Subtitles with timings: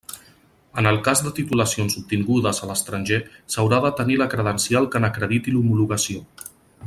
[0.81, 3.19] En el cas de titulacions obtingudes a l'estranger
[3.55, 6.27] s'haurà de tenir la credencial que n'acrediti l'homologació.